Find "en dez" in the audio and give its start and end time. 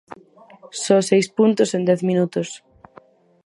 1.77-1.99